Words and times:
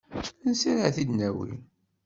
Ansi 0.47 0.69
ara 0.71 0.95
t-id-nawi? 0.95 1.51